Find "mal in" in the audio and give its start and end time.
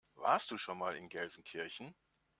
0.79-1.09